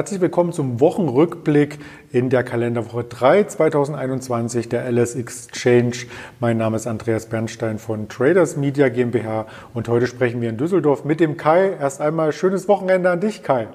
[0.00, 1.78] Herzlich willkommen zum Wochenrückblick
[2.10, 6.06] in der Kalenderwoche 3 2021 der LS Exchange.
[6.40, 11.04] Mein Name ist Andreas Bernstein von Traders Media GmbH und heute sprechen wir in Düsseldorf
[11.04, 11.76] mit dem Kai.
[11.78, 13.68] Erst einmal schönes Wochenende an dich, Kai.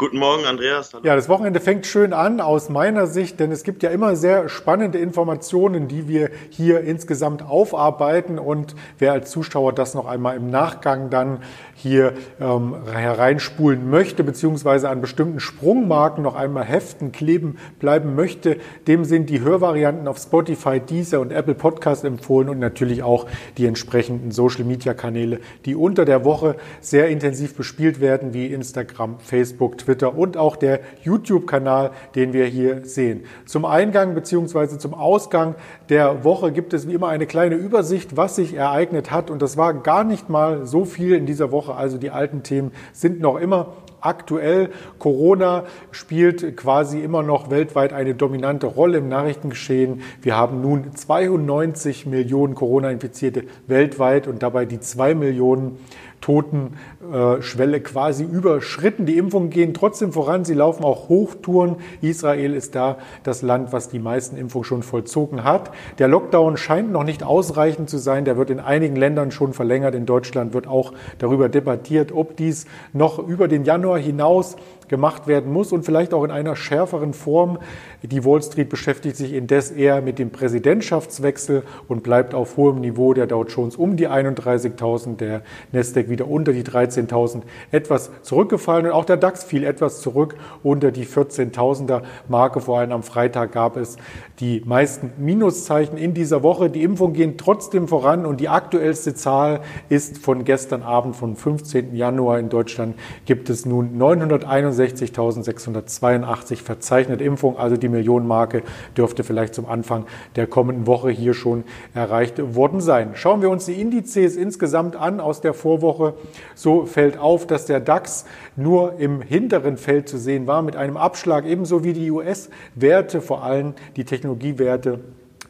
[0.00, 0.94] Guten Morgen, Andreas.
[0.94, 1.04] Hallo.
[1.04, 4.48] Ja, das Wochenende fängt schön an aus meiner Sicht, denn es gibt ja immer sehr
[4.48, 8.38] spannende Informationen, die wir hier insgesamt aufarbeiten.
[8.38, 11.40] Und wer als Zuschauer das noch einmal im Nachgang dann
[11.74, 18.56] hier ähm, hereinspulen möchte, beziehungsweise an bestimmten Sprungmarken noch einmal heften, kleben bleiben möchte,
[18.86, 23.26] dem sind die Hörvarianten auf Spotify, Deezer und Apple Podcast empfohlen und natürlich auch
[23.58, 29.89] die entsprechenden Social-Media-Kanäle, die unter der Woche sehr intensiv bespielt werden, wie Instagram, Facebook, Twitter
[29.90, 33.24] Twitter und auch der YouTube-Kanal, den wir hier sehen.
[33.44, 34.78] Zum Eingang bzw.
[34.78, 35.56] zum Ausgang
[35.88, 39.30] der Woche gibt es wie immer eine kleine Übersicht, was sich ereignet hat.
[39.30, 41.74] Und das war gar nicht mal so viel in dieser Woche.
[41.74, 44.70] Also die alten Themen sind noch immer aktuell.
[44.98, 50.02] Corona spielt quasi immer noch weltweit eine dominante Rolle im Nachrichtengeschehen.
[50.22, 55.78] Wir haben nun 92 Millionen Corona-Infizierte weltweit und dabei die zwei Millionen
[56.20, 59.06] Totenschwelle quasi überschritten.
[59.06, 60.44] Die Impfungen gehen trotzdem voran.
[60.44, 61.76] Sie laufen auch Hochtouren.
[62.00, 65.70] Israel ist da das Land, was die meisten Impfungen schon vollzogen hat.
[65.98, 68.24] Der Lockdown scheint noch nicht ausreichend zu sein.
[68.24, 69.94] Der wird in einigen Ländern schon verlängert.
[69.94, 74.56] In Deutschland wird auch darüber debattiert, ob dies noch über den Januar hinaus
[74.90, 77.58] gemacht werden muss und vielleicht auch in einer schärferen Form.
[78.02, 83.14] Die Wall Street beschäftigt sich indes eher mit dem Präsidentschaftswechsel und bleibt auf hohem Niveau
[83.14, 88.92] der Dow Jones um die 31.000, der Nasdaq wieder unter die 13.000 etwas zurückgefallen und
[88.92, 90.34] auch der DAX fiel etwas zurück
[90.64, 92.60] unter die 14.000er Marke.
[92.60, 93.96] Vor allem am Freitag gab es
[94.40, 96.68] die meisten Minuszeichen in dieser Woche.
[96.68, 101.94] Die Impfungen gehen trotzdem voran und die aktuellste Zahl ist von gestern Abend, vom 15.
[101.94, 107.58] Januar in Deutschland, gibt es nun 961 61.682 verzeichnete Impfungen.
[107.58, 108.62] Also die Millionenmarke
[108.96, 111.64] dürfte vielleicht zum Anfang der kommenden Woche hier schon
[111.94, 113.10] erreicht worden sein.
[113.14, 116.14] Schauen wir uns die Indizes insgesamt an aus der Vorwoche.
[116.54, 118.24] So fällt auf, dass der DAX
[118.56, 123.42] nur im hinteren Feld zu sehen war mit einem Abschlag, ebenso wie die US-Werte, vor
[123.42, 125.00] allem die Technologiewerte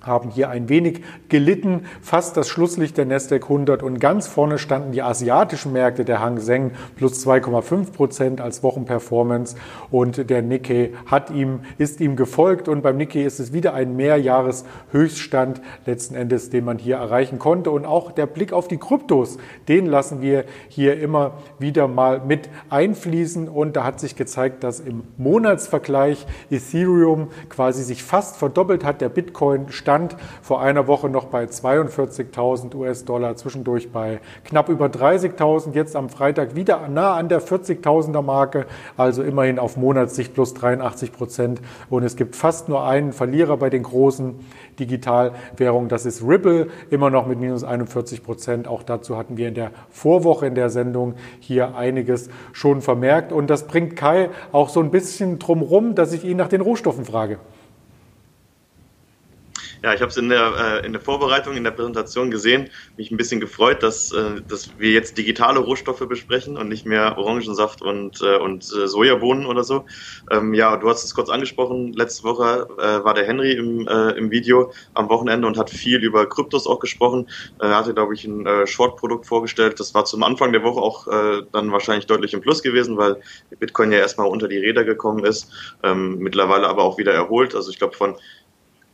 [0.02, 4.92] haben hier ein wenig gelitten, fast das Schlusslicht der Nasdaq 100 und ganz vorne standen
[4.92, 9.56] die asiatischen Märkte, der Hang Seng plus 2,5 Prozent als Wochenperformance
[9.90, 13.96] und der Nikkei hat ihm, ist ihm gefolgt und beim Nikkei ist es wieder ein
[13.96, 19.38] Mehrjahreshöchststand letzten Endes, den man hier erreichen konnte und auch der Blick auf die Kryptos,
[19.68, 24.80] den lassen wir hier immer wieder mal mit einfließen und da hat sich gezeigt, dass
[24.80, 29.89] im Monatsvergleich Ethereum quasi sich fast verdoppelt hat, der Bitcoin stand
[30.42, 36.54] vor einer Woche noch bei 42.000 US-Dollar, zwischendurch bei knapp über 30.000, jetzt am Freitag
[36.54, 41.60] wieder nah an der 40.000er Marke, also immerhin auf Monatssicht plus 83 Prozent.
[41.88, 44.38] Und es gibt fast nur einen Verlierer bei den großen
[44.78, 48.68] Digitalwährungen, das ist Ripple, immer noch mit minus 41 Prozent.
[48.68, 53.32] Auch dazu hatten wir in der Vorwoche in der Sendung hier einiges schon vermerkt.
[53.32, 57.04] Und das bringt Kai auch so ein bisschen drumrum, dass ich ihn nach den Rohstoffen
[57.04, 57.38] frage.
[59.82, 62.68] Ja, ich habe es in der, äh, in der Vorbereitung, in der Präsentation gesehen,
[62.98, 67.16] mich ein bisschen gefreut, dass, äh, dass wir jetzt digitale Rohstoffe besprechen und nicht mehr
[67.16, 69.86] Orangensaft und, äh, und äh, Sojabohnen oder so.
[70.30, 74.10] Ähm, ja, du hast es kurz angesprochen, letzte Woche äh, war der Henry im, äh,
[74.18, 77.30] im Video am Wochenende und hat viel über Kryptos auch gesprochen.
[77.58, 79.80] Äh, er hatte, glaube ich, ein äh, Short-Produkt vorgestellt.
[79.80, 83.22] Das war zum Anfang der Woche auch äh, dann wahrscheinlich deutlich im Plus gewesen, weil
[83.58, 85.50] Bitcoin ja erstmal unter die Räder gekommen ist,
[85.82, 87.54] ähm, mittlerweile aber auch wieder erholt.
[87.54, 88.18] Also ich glaube von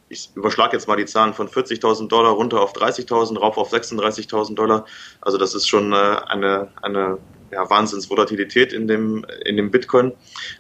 [0.09, 4.55] ich überschlage jetzt mal die Zahlen von 40.000 Dollar runter auf 30.000, rauf auf 36.000
[4.55, 4.87] Dollar.
[5.21, 7.19] Also das ist schon äh, eine, eine
[7.51, 10.13] ja, Wahnsinnsvolatilität in dem, in dem Bitcoin.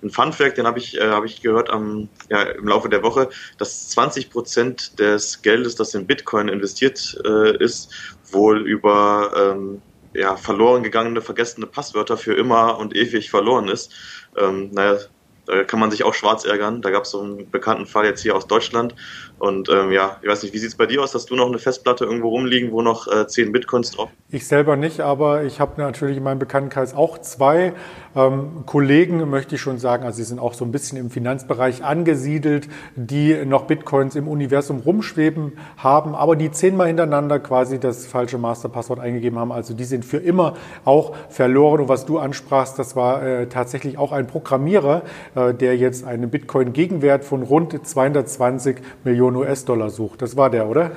[0.02, 3.02] Ein Fun Fact, den habe ich, äh, hab ich gehört am, ja, im Laufe der
[3.02, 3.28] Woche,
[3.58, 9.82] dass 20 Prozent des Geldes, das in Bitcoin investiert äh, ist, wohl über ähm,
[10.12, 13.92] ja, verloren gegangene, vergessene Passwörter für immer und ewig verloren ist.
[14.36, 14.98] Ähm, naja,
[15.46, 16.82] da kann man sich auch schwarz ärgern.
[16.82, 18.94] Da gab es so einen bekannten Fall jetzt hier aus Deutschland.
[19.38, 21.14] Und ähm, ja, ich weiß nicht, wie sieht es bei dir aus?
[21.14, 24.10] Hast du noch eine Festplatte irgendwo rumliegen, wo noch äh, 10 Bitcoins drauf?
[24.30, 27.74] Ich selber nicht, aber ich habe natürlich in meinem Bekanntenkreis auch zwei
[28.16, 31.84] ähm, Kollegen, möchte ich schon sagen, also sie sind auch so ein bisschen im Finanzbereich
[31.84, 38.38] angesiedelt, die noch Bitcoins im Universum rumschweben haben, aber die zehnmal hintereinander quasi das falsche
[38.38, 39.52] Masterpasswort eingegeben haben.
[39.52, 40.54] Also die sind für immer
[40.86, 41.82] auch verloren.
[41.82, 45.02] Und was du ansprachst, das war äh, tatsächlich auch ein Programmierer,
[45.36, 50.22] der jetzt einen Bitcoin-Gegenwert von rund 220 Millionen US-Dollar sucht.
[50.22, 50.92] Das war der, oder?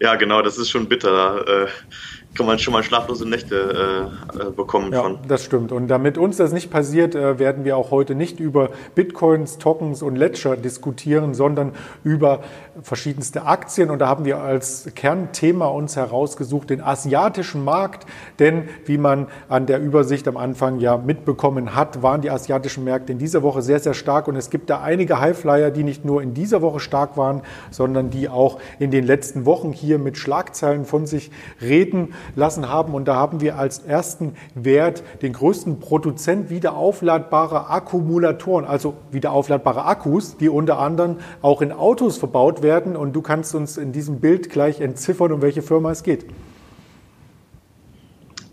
[0.00, 1.68] Ja, genau, das ist schon bitter.
[2.34, 5.18] Kann man schon mal schlaflose Nächte äh, äh, bekommen ja, von.
[5.28, 5.70] Das stimmt.
[5.70, 10.00] Und damit uns das nicht passiert, äh, werden wir auch heute nicht über Bitcoins, Tokens
[10.00, 11.72] und Ledger diskutieren, sondern
[12.04, 12.40] über
[12.82, 13.90] verschiedenste Aktien.
[13.90, 18.06] Und da haben wir als Kernthema uns herausgesucht den asiatischen Markt.
[18.38, 23.12] Denn wie man an der Übersicht am Anfang ja mitbekommen hat, waren die asiatischen Märkte
[23.12, 24.26] in dieser Woche sehr, sehr stark.
[24.26, 28.08] Und es gibt da einige Highflyer, die nicht nur in dieser Woche stark waren, sondern
[28.08, 31.30] die auch in den letzten Wochen hier mit Schlagzeilen von sich
[31.60, 32.94] reden lassen haben.
[32.94, 40.36] Und da haben wir als ersten Wert den größten Produzent wiederaufladbarer Akkumulatoren, also wiederaufladbare Akkus,
[40.36, 42.96] die unter anderem auch in Autos verbaut werden.
[42.96, 46.26] Und du kannst uns in diesem Bild gleich entziffern, um welche Firma es geht.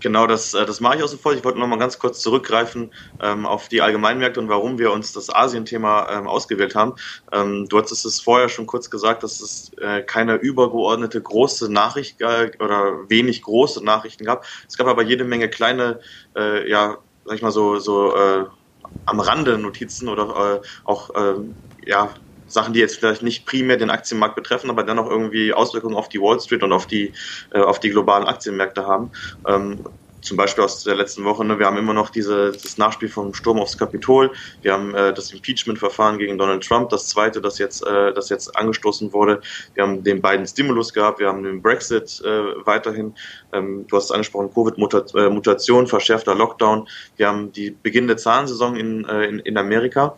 [0.01, 1.35] Genau, das, äh, das mache ich auch sofort.
[1.35, 5.11] Ich wollte noch mal ganz kurz zurückgreifen ähm, auf die Allgemeinmärkte und warum wir uns
[5.11, 6.93] das Asien-Thema ähm, ausgewählt haben.
[7.33, 12.21] Ähm, du hattest es vorher schon kurz gesagt, dass es äh, keine übergeordnete große Nachricht
[12.21, 14.45] äh, oder wenig große Nachrichten gab.
[14.69, 15.99] Es gab aber jede Menge kleine,
[16.37, 18.45] äh, ja, sag ich mal so, so äh,
[19.05, 21.35] am Rande Notizen oder auch äh,
[21.85, 22.13] ja,
[22.51, 26.21] Sachen, die jetzt vielleicht nicht primär den Aktienmarkt betreffen, aber dennoch irgendwie Auswirkungen auf die
[26.21, 27.13] Wall Street und auf die,
[27.51, 29.11] äh, auf die globalen Aktienmärkte haben.
[29.47, 29.83] Ähm,
[30.21, 33.33] zum Beispiel aus der letzten Woche, ne, wir haben immer noch diese, das Nachspiel vom
[33.33, 34.31] Sturm aufs Kapitol,
[34.61, 38.55] wir haben äh, das Impeachment-Verfahren gegen Donald Trump, das zweite, das jetzt, äh, das jetzt
[38.55, 39.41] angestoßen wurde,
[39.73, 43.15] wir haben den beiden Stimulus gehabt, wir haben den Brexit äh, weiterhin,
[43.53, 49.25] ähm, du hast es angesprochen, Covid-Mutation, verschärfter Lockdown, wir haben die beginnende Zahlensaison in, äh,
[49.25, 50.17] in, in Amerika,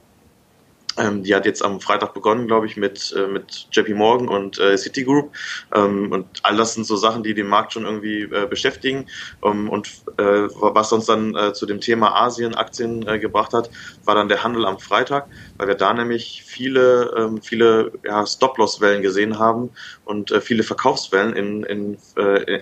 [0.98, 4.60] ähm, die hat jetzt am Freitag begonnen, glaube ich, mit, äh, mit JP Morgan und
[4.60, 5.34] äh, Citigroup.
[5.74, 9.06] Ähm, und all das sind so Sachen, die den Markt schon irgendwie äh, beschäftigen.
[9.44, 13.70] Ähm, und äh, was uns dann äh, zu dem Thema Asien-Aktien äh, gebracht hat,
[14.04, 15.28] war dann der Handel am Freitag,
[15.58, 19.72] weil wir da nämlich viele, ähm, viele ja, Stop-Loss-Wellen gesehen haben
[20.06, 21.98] und viele Verkaufswellen in, in,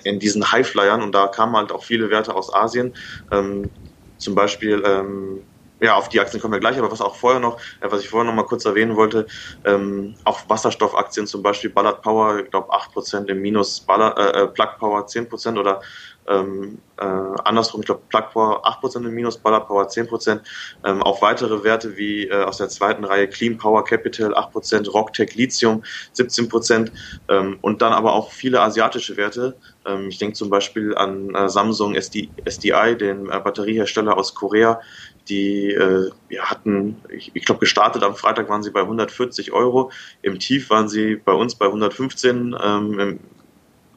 [0.04, 1.02] in diesen Highflyern.
[1.02, 2.94] Und da kamen halt auch viele Werte aus Asien.
[3.32, 3.70] Ähm,
[4.18, 5.42] zum Beispiel ähm,
[5.80, 8.10] ja, auf die Aktien kommen wir gleich, aber was auch vorher noch, äh, was ich
[8.10, 9.28] vorher noch mal kurz erwähnen wollte,
[9.66, 14.48] ähm, auch Wasserstoffaktien zum Beispiel, Ballard Power, ich glaube 8% im Minus, Ballard, äh, äh
[14.48, 15.82] Plug Power 10% oder
[16.30, 20.42] ähm, äh, andersrum, ich glaube Plug Power 8% im Minus, Ballard Power 10%,
[20.86, 25.36] ähm, auch weitere Werte wie äh, aus der zweiten Reihe Clean Power Capital 8%, Rocktech
[25.36, 25.84] Lithium
[26.16, 26.92] 17%
[27.30, 29.58] ähm, und dann aber auch viele asiatische Werte.
[29.86, 34.82] Ähm, ich denke zum Beispiel an äh, Samsung SD, SDI, den äh, Batteriehersteller aus Korea,
[35.30, 39.92] die äh, hatten, ich, ich glaube, gestartet am Freitag waren sie bei 140 Euro.
[40.22, 42.56] Im Tief waren sie bei uns bei 115.
[42.62, 43.20] Ähm, im,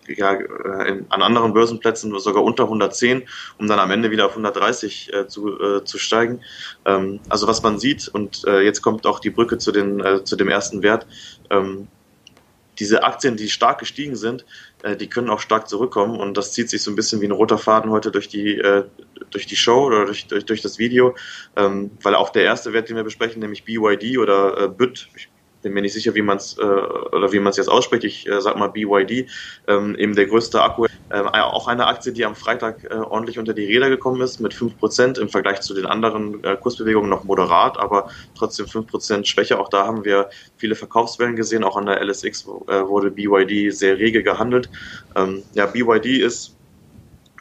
[0.09, 3.23] ja, äh, in, an anderen Börsenplätzen sogar unter 110,
[3.59, 6.41] um dann am Ende wieder auf 130 äh, zu, äh, zu steigen.
[6.85, 10.25] Ähm, also was man sieht, und äh, jetzt kommt auch die Brücke zu, den, äh,
[10.25, 11.07] zu dem ersten Wert,
[11.51, 11.89] ähm,
[12.79, 14.45] diese Aktien, die stark gestiegen sind,
[14.83, 16.19] äh, die können auch stark zurückkommen.
[16.19, 18.85] Und das zieht sich so ein bisschen wie ein roter Faden heute durch die, äh,
[19.31, 21.15] durch die Show oder durch, durch, durch das Video,
[21.57, 25.29] ähm, weil auch der erste Wert, den wir besprechen, nämlich BYD oder äh, BYD, ich
[25.63, 28.05] bin mir nicht sicher, wie man es äh, oder wie man es jetzt ausspricht.
[28.05, 29.29] Ich äh, sag mal BYD,
[29.69, 30.87] ähm, eben der größte Akku.
[31.09, 34.55] Äh, auch eine Aktie, die am Freitag äh, ordentlich unter die Räder gekommen ist, mit
[34.55, 39.59] 5% im Vergleich zu den anderen äh, Kursbewegungen noch moderat, aber trotzdem 5% Schwäche.
[39.59, 41.65] Auch da haben wir viele Verkaufswellen gesehen.
[41.65, 44.71] Auch an der LSX äh, wurde BYD sehr rege gehandelt.
[45.15, 46.57] Ähm, ja, BYD ist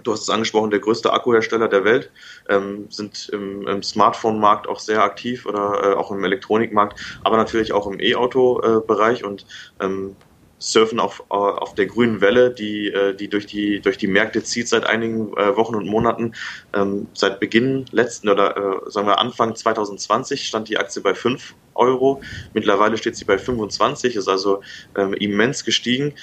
[0.03, 2.11] du hast es angesprochen, der größte Akkuhersteller der Welt,
[2.49, 7.73] ähm, sind im, im Smartphone-Markt auch sehr aktiv oder äh, auch im Elektronikmarkt, aber natürlich
[7.73, 9.45] auch im E-Auto-Bereich und
[9.79, 10.15] ähm,
[10.61, 14.67] surfen auf, auf der grünen Welle, die, äh, die durch die durch die Märkte zieht
[14.67, 16.33] seit einigen äh, Wochen und Monaten.
[16.73, 21.55] Ähm, seit Beginn letzten oder äh, sagen wir Anfang 2020 stand die Aktie bei 5
[21.73, 22.21] Euro.
[22.53, 24.61] Mittlerweile steht sie bei 25, ist also
[24.95, 26.13] ähm, immens gestiegen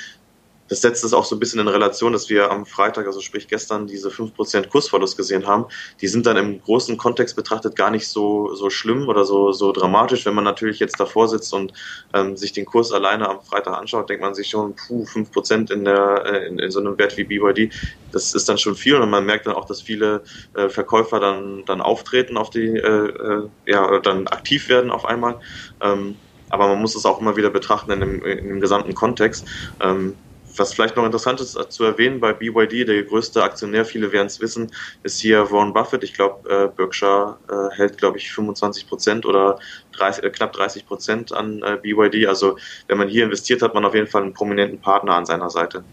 [0.68, 3.48] das setzt es auch so ein bisschen in Relation, dass wir am Freitag, also sprich
[3.48, 5.66] gestern, diese 5% Kursverlust gesehen haben.
[6.00, 9.72] Die sind dann im großen Kontext betrachtet gar nicht so, so schlimm oder so, so
[9.72, 10.26] dramatisch.
[10.26, 11.72] Wenn man natürlich jetzt davor sitzt und
[12.14, 15.84] ähm, sich den Kurs alleine am Freitag anschaut, denkt man sich schon, puh, 5% in,
[15.84, 17.72] der, äh, in, in so einem Wert wie BYD,
[18.12, 20.22] das ist dann schon viel und man merkt dann auch, dass viele
[20.54, 25.40] äh, Verkäufer dann, dann auftreten auf die, äh, äh, ja, dann aktiv werden auf einmal.
[25.80, 26.16] Ähm,
[26.50, 29.46] aber man muss es auch immer wieder betrachten in dem, in dem gesamten Kontext.
[29.80, 30.14] Ähm,
[30.58, 34.26] was vielleicht noch interessant ist äh, zu erwähnen, bei BYD, der größte Aktionär, viele werden
[34.26, 34.70] es wissen,
[35.02, 36.04] ist hier Warren Buffett.
[36.04, 39.58] Ich glaube, äh, Berkshire äh, hält, glaube ich, 25 Prozent oder
[39.92, 42.26] 30, äh, knapp 30 Prozent an äh, BYD.
[42.26, 45.50] Also wenn man hier investiert, hat man auf jeden Fall einen prominenten Partner an seiner
[45.50, 45.84] Seite.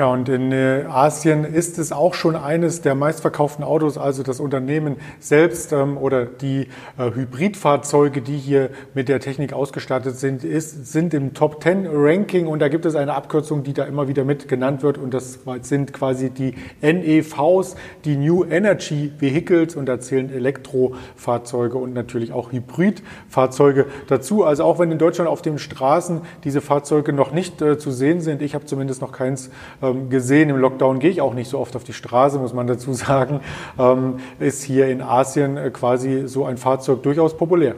[0.00, 4.40] Ja, und in äh, Asien ist es auch schon eines der meistverkauften Autos, also das
[4.40, 10.90] Unternehmen selbst ähm, oder die äh, Hybridfahrzeuge, die hier mit der Technik ausgestattet sind, ist,
[10.90, 12.46] sind im Top 10 Ranking.
[12.46, 14.96] Und da gibt es eine Abkürzung, die da immer wieder mit genannt wird.
[14.96, 17.76] Und das sind quasi die NEVs,
[18.06, 19.76] die New Energy Vehicles.
[19.76, 24.44] Und da zählen Elektrofahrzeuge und natürlich auch Hybridfahrzeuge dazu.
[24.44, 28.22] Also auch wenn in Deutschland auf den Straßen diese Fahrzeuge noch nicht äh, zu sehen
[28.22, 29.50] sind, ich habe zumindest noch keins
[29.82, 30.50] ähm, gesehen.
[30.50, 33.40] Im Lockdown gehe ich auch nicht so oft auf die Straße, muss man dazu sagen.
[33.78, 37.76] Ähm, ist hier in Asien äh, quasi so ein Fahrzeug durchaus populär.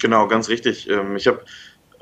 [0.00, 0.88] Genau, ganz richtig.
[0.88, 1.40] Ähm, ich habe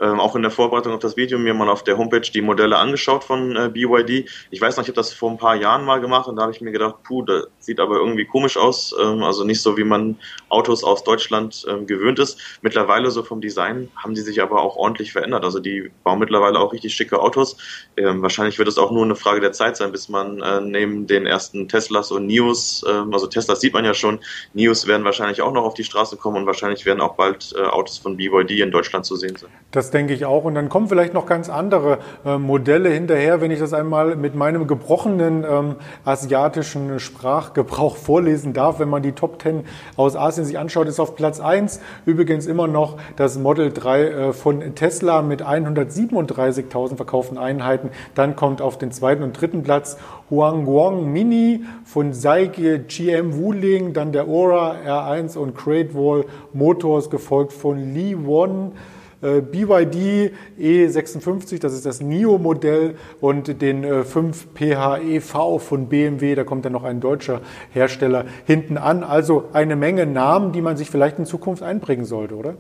[0.01, 2.77] ähm, auch in der Vorbereitung auf das Video mir mal auf der Homepage die Modelle
[2.77, 4.29] angeschaut von äh, BYD.
[4.51, 6.53] Ich weiß noch, ich habe das vor ein paar Jahren mal gemacht und da habe
[6.53, 8.95] ich mir gedacht, puh, das sieht aber irgendwie komisch aus.
[9.01, 10.17] Ähm, also nicht so, wie man
[10.49, 12.39] Autos aus Deutschland ähm, gewöhnt ist.
[12.63, 15.45] Mittlerweile so vom Design haben die sich aber auch ordentlich verändert.
[15.45, 17.57] Also die bauen mittlerweile auch richtig schicke Autos.
[17.97, 21.07] Ähm, wahrscheinlich wird es auch nur eine Frage der Zeit sein, bis man äh, neben
[21.07, 24.21] den ersten Teslas und Nios, ähm, also Teslas sieht man ja schon,
[24.55, 27.63] Nios werden wahrscheinlich auch noch auf die Straße kommen und wahrscheinlich werden auch bald äh,
[27.63, 29.51] Autos von BYD in Deutschland zu sehen sein.
[29.71, 30.45] Das das denke ich auch.
[30.45, 34.35] Und dann kommen vielleicht noch ganz andere äh, Modelle hinterher, wenn ich das einmal mit
[34.35, 38.81] meinem gebrochenen ähm, asiatischen Sprachgebrauch vorlesen darf.
[38.81, 39.65] Wenn man die Top 10
[39.97, 44.33] aus Asien sich anschaut, ist auf Platz 1 übrigens immer noch das Model 3 äh,
[44.35, 47.89] von Tesla mit 137.000 verkauften Einheiten.
[48.15, 49.97] Dann kommt auf den zweiten und dritten Platz
[50.29, 57.55] Huangguang Mini von Saige GM Wuling, dann der Aura R1 und Great Wall Motors, gefolgt
[57.55, 58.73] von Li Won.
[59.21, 66.65] Äh, BYD E56, das ist das NIO-Modell und den 5 äh, von BMW, da kommt
[66.65, 67.41] dann noch ein deutscher
[67.73, 69.03] Hersteller hinten an.
[69.03, 72.55] Also eine Menge Namen, die man sich vielleicht in Zukunft einbringen sollte, oder?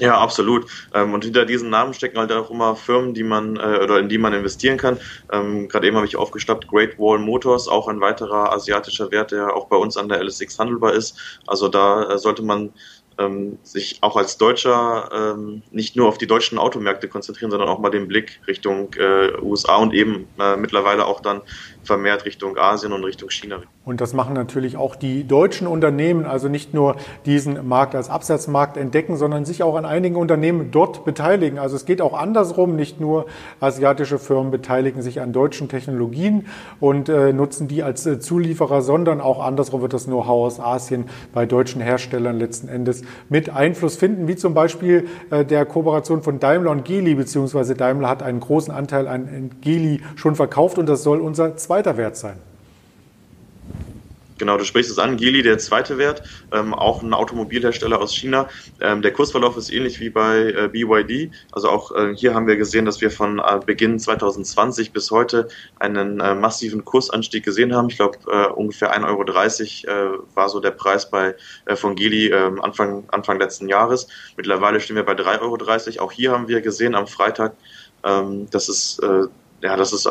[0.00, 0.66] Ja, absolut.
[0.94, 4.08] Ähm, und hinter diesen Namen stecken halt auch immer Firmen, die man äh, oder in
[4.08, 4.98] die man investieren kann.
[5.30, 9.54] Ähm, Gerade eben habe ich aufgestappt Great Wall Motors, auch ein weiterer asiatischer Wert, der
[9.54, 11.40] auch bei uns an der LSX handelbar ist.
[11.46, 12.72] Also da sollte man
[13.20, 17.78] ähm, sich auch als Deutscher ähm, nicht nur auf die deutschen Automärkte konzentrieren, sondern auch
[17.78, 21.42] mal den Blick Richtung äh, USA und eben äh, mittlerweile auch dann
[21.82, 23.62] vermehrt Richtung Asien und Richtung China.
[23.84, 26.96] Und das machen natürlich auch die deutschen Unternehmen, also nicht nur
[27.26, 31.58] diesen Markt als Absatzmarkt entdecken, sondern sich auch an einigen Unternehmen dort beteiligen.
[31.58, 33.26] Also es geht auch andersrum, nicht nur
[33.58, 36.46] asiatische Firmen beteiligen sich an deutschen Technologien
[36.78, 41.06] und äh, nutzen die als äh, Zulieferer, sondern auch andersrum wird das Know-how aus Asien
[41.32, 46.38] bei deutschen Herstellern letzten Endes mit Einfluss finden, wie zum Beispiel äh, der Kooperation von
[46.38, 51.02] Daimler und Geely, beziehungsweise Daimler hat einen großen Anteil an Geely schon verkauft und das
[51.02, 52.36] soll unser zweiter Wert sein.
[54.40, 58.48] Genau, du sprichst es an, Geely, der zweite Wert, ähm, auch ein Automobilhersteller aus China.
[58.80, 61.30] Ähm, der Kursverlauf ist ähnlich wie bei äh, BYD.
[61.52, 65.48] Also auch äh, hier haben wir gesehen, dass wir von äh, Beginn 2020 bis heute
[65.78, 67.90] einen äh, massiven Kursanstieg gesehen haben.
[67.90, 71.34] Ich glaube, äh, ungefähr 1,30 Euro äh, war so der Preis bei,
[71.74, 74.08] von Geely ähm, Anfang, Anfang letzten Jahres.
[74.38, 76.06] Mittlerweile stehen wir bei 3,30 Euro.
[76.06, 77.52] Auch hier haben wir gesehen am Freitag,
[78.04, 78.98] ähm, dass es
[79.62, 80.10] ja, dass es äh,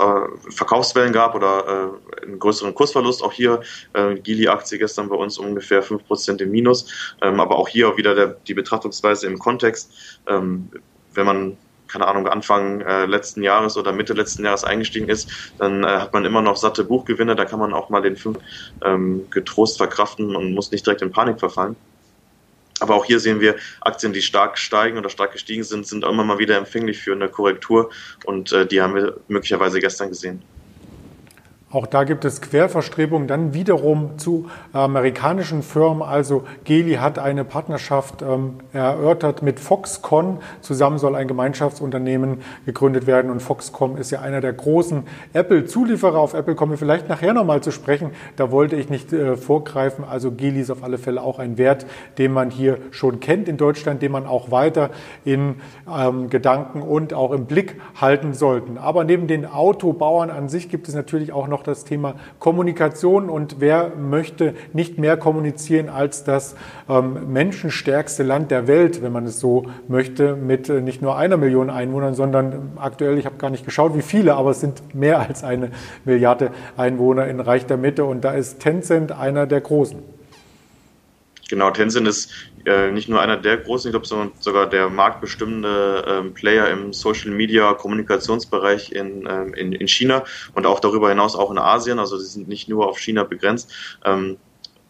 [0.50, 3.24] Verkaufswellen gab oder äh, einen größeren Kursverlust.
[3.24, 3.62] Auch hier
[3.94, 7.15] äh, Gili-Aktie gestern bei uns ungefähr 5% im Minus.
[7.22, 10.20] Ähm, aber auch hier wieder der, die Betrachtungsweise im Kontext.
[10.27, 10.70] Ähm,
[11.13, 11.58] wenn man
[11.89, 16.13] keine Ahnung, Anfang äh, letzten Jahres oder Mitte letzten Jahres eingestiegen ist, dann äh, hat
[16.13, 18.38] man immer noch satte Buchgewinne, da kann man auch mal den 5
[18.86, 21.75] ähm, getrost verkraften und muss nicht direkt in Panik verfallen.
[22.79, 26.24] Aber auch hier sehen wir Aktien, die stark steigen oder stark gestiegen sind, sind immer
[26.24, 27.89] mal wieder empfänglich für eine Korrektur
[28.25, 30.43] und äh, die haben wir möglicherweise gestern gesehen.
[31.72, 36.02] Auch da gibt es Querverstrebungen dann wiederum zu amerikanischen Firmen.
[36.02, 40.40] Also Geli hat eine Partnerschaft ähm, erörtert mit Foxconn.
[40.62, 43.30] Zusammen soll ein Gemeinschaftsunternehmen gegründet werden.
[43.30, 46.18] Und Foxconn ist ja einer der großen Apple-Zulieferer.
[46.18, 48.12] Auf Apple kommen wir vielleicht nachher nochmal zu sprechen.
[48.36, 50.04] Da wollte ich nicht äh, vorgreifen.
[50.04, 51.86] Also Geli ist auf alle Fälle auch ein Wert,
[52.18, 54.90] den man hier schon kennt in Deutschland, den man auch weiter
[55.24, 55.58] in
[55.88, 58.80] ähm, Gedanken und auch im Blick halten sollten.
[58.80, 63.30] Aber neben den Autobauern an sich gibt es natürlich auch noch noch das Thema Kommunikation
[63.30, 66.56] und wer möchte nicht mehr kommunizieren als das
[66.88, 71.38] ähm, menschenstärkste Land der Welt, wenn man es so möchte, mit äh, nicht nur einer
[71.38, 75.20] Million Einwohnern, sondern aktuell, ich habe gar nicht geschaut, wie viele, aber es sind mehr
[75.20, 75.72] als eine
[76.06, 80.00] Milliarde Einwohner in Reich der Mitte und da ist Tencent einer der großen.
[81.50, 82.32] Genau, Tencent ist
[82.66, 86.94] äh, nicht nur einer der großen, ich glaube, sondern sogar der marktbestimmende ähm, Player im
[86.94, 90.24] Social Media Kommunikationsbereich in, ähm, in, in China
[90.54, 92.00] und auch darüber hinaus auch in Asien.
[92.00, 93.72] Also sie sind nicht nur auf China begrenzt.
[94.06, 94.38] Ähm,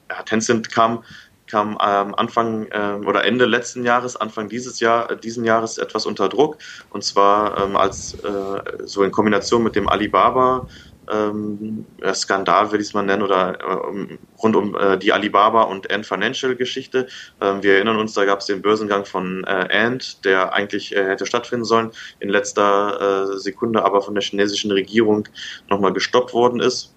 [0.09, 1.03] ja, Tencent kam
[1.49, 6.05] kam ähm, Anfang ähm, oder Ende letzten Jahres, Anfang dieses Jahr, äh, diesen Jahres etwas
[6.05, 6.57] unter Druck.
[6.89, 10.67] Und zwar ähm, als äh, so in Kombination mit dem Alibaba
[11.09, 15.91] ähm, Skandal, würde ich es mal nennen, oder äh, rund um äh, die Alibaba und
[15.91, 17.07] Ant Financial Geschichte.
[17.41, 21.05] Ähm, wir erinnern uns, da gab es den Börsengang von äh, Ant, der eigentlich äh,
[21.05, 25.27] hätte stattfinden sollen, in letzter äh, Sekunde aber von der chinesischen Regierung
[25.69, 26.95] nochmal gestoppt worden ist.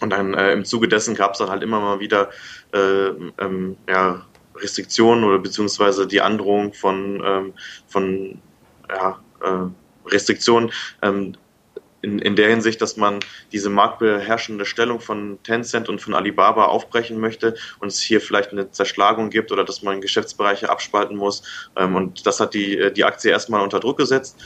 [0.00, 2.30] Und dann äh, im Zuge dessen gab es dann halt immer mal wieder
[2.72, 7.52] äh, ähm, ja, Restriktionen oder beziehungsweise die Androhung von, ähm,
[7.86, 8.38] von
[8.88, 9.18] ja,
[10.06, 10.70] Restriktionen.
[11.02, 11.36] Ähm,
[12.04, 13.20] in, in der Hinsicht, dass man
[13.50, 18.70] diese marktbeherrschende Stellung von Tencent und von Alibaba aufbrechen möchte und es hier vielleicht eine
[18.70, 21.42] Zerschlagung gibt oder dass man Geschäftsbereiche abspalten muss.
[21.76, 24.42] Ähm, und das hat die, äh, die Aktie erstmal unter Druck gesetzt.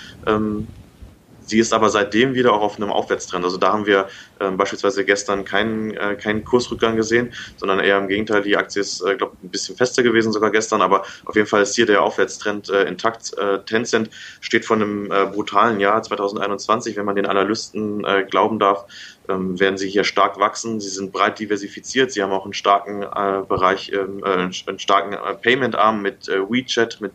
[1.48, 3.44] Sie ist aber seitdem wieder auch auf einem Aufwärtstrend.
[3.44, 8.06] Also da haben wir äh, beispielsweise gestern keinen, äh, keinen Kursrückgang gesehen, sondern eher im
[8.08, 11.48] Gegenteil, die Aktie ist, äh, glaube ein bisschen fester gewesen sogar gestern, aber auf jeden
[11.48, 13.36] Fall ist hier der Aufwärtstrend äh, intakt.
[13.38, 18.58] Äh, Tencent steht vor einem äh, brutalen Jahr 2021, wenn man den Analysten äh, glauben
[18.58, 18.84] darf,
[19.28, 20.80] ähm, werden sie hier stark wachsen.
[20.80, 22.12] Sie sind breit diversifiziert.
[22.12, 26.40] Sie haben auch einen starken äh, Bereich, ähm, äh, einen starken äh, Payment-Arm mit äh,
[26.40, 27.12] WeChat, mit,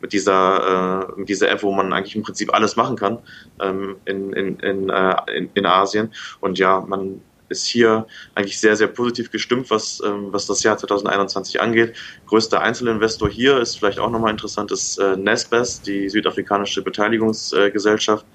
[0.00, 3.18] mit, dieser, äh, mit dieser App, wo man eigentlich im Prinzip alles machen kann
[3.60, 6.12] ähm, in, in, in, äh, in, in Asien.
[6.40, 7.20] Und ja, man
[7.54, 11.94] ist hier eigentlich sehr, sehr positiv gestimmt, was, ähm, was das Jahr 2021 angeht.
[12.26, 18.26] Größter Einzelinvestor hier ist vielleicht auch nochmal interessant, ist äh, Nesbes, die südafrikanische Beteiligungsgesellschaft.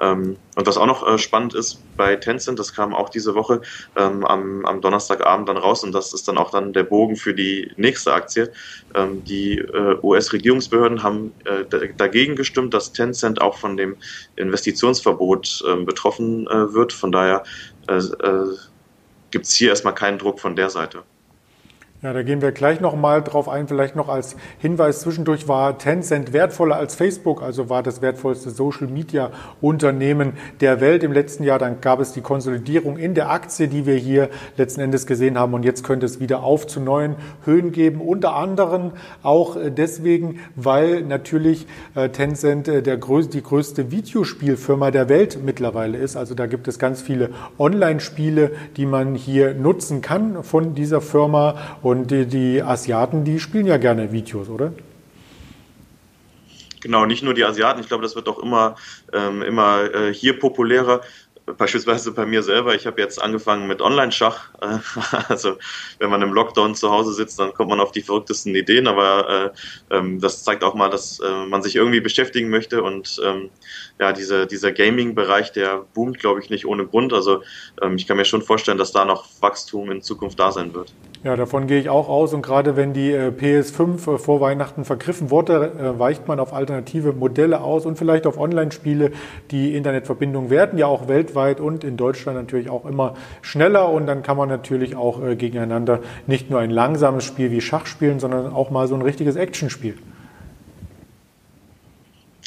[0.00, 3.62] Ähm, und was auch noch äh, spannend ist bei Tencent, das kam auch diese Woche
[3.96, 7.34] ähm, am, am Donnerstagabend dann raus und das ist dann auch dann der Bogen für
[7.34, 8.52] die nächste Aktie.
[8.94, 11.64] Ähm, die äh, US-Regierungsbehörden haben äh,
[11.96, 13.96] dagegen gestimmt, dass Tencent auch von dem
[14.36, 16.92] Investitionsverbot äh, betroffen äh, wird.
[16.92, 17.42] Von daher
[17.88, 18.56] äh, äh,
[19.30, 21.02] gibt es hier erstmal keinen Druck von der Seite.
[22.02, 23.68] Ja, da gehen wir gleich noch mal drauf ein.
[23.68, 28.86] Vielleicht noch als Hinweis zwischendurch war Tencent wertvoller als Facebook, also war das wertvollste Social
[28.86, 29.30] Media
[29.62, 31.58] Unternehmen der Welt im letzten Jahr.
[31.58, 35.54] Dann gab es die Konsolidierung in der Aktie, die wir hier letzten Endes gesehen haben.
[35.54, 38.02] Und jetzt könnte es wieder auf zu neuen Höhen geben.
[38.02, 45.08] Unter anderem auch deswegen, weil natürlich äh, Tencent äh, der größte, die größte Videospielfirma der
[45.08, 46.14] Welt mittlerweile ist.
[46.14, 51.54] Also da gibt es ganz viele Online-Spiele, die man hier nutzen kann von dieser Firma.
[51.86, 54.72] Und die, Asiaten, die spielen ja gerne Videos, oder?
[56.80, 57.80] Genau, nicht nur die Asiaten.
[57.80, 58.74] Ich glaube, das wird auch immer,
[59.12, 61.00] ähm, immer äh, hier populärer
[61.46, 64.50] beispielsweise bei mir selber, ich habe jetzt angefangen mit Online-Schach.
[65.28, 65.58] Also
[65.98, 69.52] wenn man im Lockdown zu Hause sitzt, dann kommt man auf die verrücktesten Ideen, aber
[69.90, 73.50] äh, ähm, das zeigt auch mal, dass äh, man sich irgendwie beschäftigen möchte und ähm,
[73.98, 77.12] ja, diese, dieser Gaming-Bereich, der boomt, glaube ich, nicht ohne Grund.
[77.12, 77.42] Also
[77.80, 80.92] ähm, ich kann mir schon vorstellen, dass da noch Wachstum in Zukunft da sein wird.
[81.26, 82.32] Ja, davon gehe ich auch aus.
[82.34, 86.52] Und gerade wenn die äh, PS5 äh, vor Weihnachten vergriffen wurde, äh, weicht man auf
[86.52, 89.10] alternative Modelle aus und vielleicht auf Online-Spiele.
[89.50, 93.90] Die Internetverbindungen werden ja auch weltweit und in Deutschland natürlich auch immer schneller.
[93.90, 98.20] Und dann kann man natürlich auch gegeneinander nicht nur ein langsames Spiel wie Schach spielen,
[98.20, 99.96] sondern auch mal so ein richtiges Actionspiel.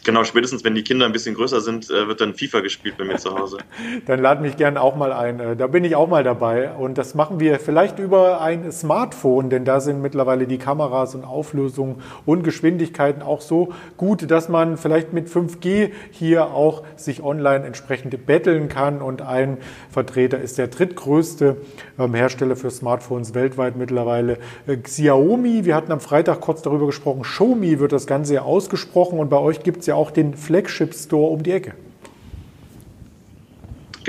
[0.04, 3.04] Genau, spätestens wenn die Kinder ein bisschen größer sind, äh, wird dann FIFA gespielt bei
[3.04, 3.58] mir zu Hause.
[4.06, 5.40] dann lad mich gerne auch mal ein.
[5.40, 6.72] Äh, da bin ich auch mal dabei.
[6.72, 11.26] Und das machen wir vielleicht über ein Smartphone, denn da sind mittlerweile die Kameras und
[11.26, 17.66] Auflösungen und Geschwindigkeiten auch so gut, dass man vielleicht mit 5G hier auch sich online
[17.66, 19.02] entsprechend betteln kann.
[19.02, 19.58] Und ein
[19.92, 21.58] Vertreter ist der drittgrößte
[21.98, 24.38] ähm, Hersteller für Smartphones weltweit mittlerweile.
[24.66, 29.20] Äh, Xiaomi, wir hatten am Freitag kurz darüber gesprochen, Xiaomi wird das Ganze ja ausgesprochen
[29.20, 31.74] und bei euch gibt es ja auch den Flagship Store um die Ecke.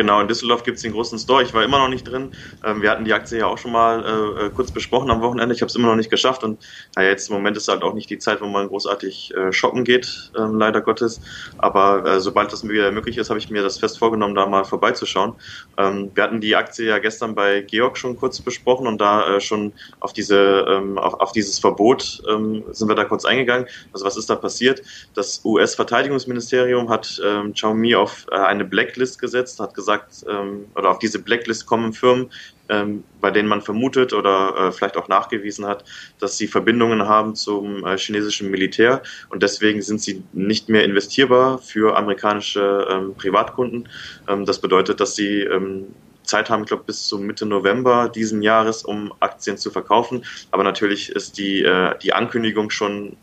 [0.01, 1.43] Genau, in Düsseldorf gibt es den großen Store.
[1.43, 2.31] Ich war immer noch nicht drin.
[2.65, 5.55] Ähm, wir hatten die Aktie ja auch schon mal äh, äh kurz besprochen am Wochenende.
[5.55, 6.43] Ich habe es immer noch nicht geschafft.
[6.43, 6.65] Und
[6.97, 9.85] naja, jetzt im Moment ist halt auch nicht die Zeit, wo man großartig äh, shoppen
[9.85, 11.21] geht, äh, leider Gottes.
[11.59, 14.65] Aber äh, sobald das wieder möglich ist, habe ich mir das fest vorgenommen, da mal
[14.65, 15.35] vorbeizuschauen.
[15.77, 19.41] Ähm, wir hatten die Aktie ja gestern bei Georg schon kurz besprochen und da äh,
[19.43, 23.67] schon auf, diese, ähm, auf, auf, dieses Verbot ähm, sind wir da kurz eingegangen.
[23.93, 24.81] Also was ist da passiert?
[25.13, 29.90] Das US-Verteidigungsministerium hat ähm, Xiaomi auf eine Blacklist gesetzt, hat gesagt,
[30.29, 32.31] ähm, oder auf diese Blacklist kommen Firmen,
[32.69, 35.85] ähm, bei denen man vermutet oder äh, vielleicht auch nachgewiesen hat,
[36.19, 41.59] dass sie Verbindungen haben zum äh, chinesischen Militär und deswegen sind sie nicht mehr investierbar
[41.59, 43.89] für amerikanische ähm, Privatkunden.
[44.29, 45.87] Ähm, das bedeutet, dass sie ähm,
[46.31, 50.25] Zeit haben, ich glaube, bis zum Mitte November diesen Jahres, um Aktien zu verkaufen.
[50.53, 53.17] Aber natürlich ist die, äh, die Ankündigung schon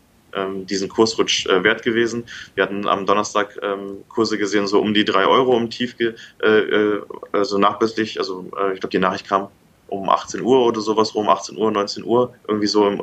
[0.66, 2.24] diesen Kursrutsch äh, wert gewesen.
[2.54, 6.46] Wir hatten am Donnerstag ähm, Kurse gesehen, so um die drei Euro im Tief, äh,
[6.46, 9.48] äh, also nachbörslich, also ich glaube, die Nachricht kam
[9.88, 13.00] um 18 Uhr oder sowas rum, 18 Uhr, 19 Uhr, irgendwie so im,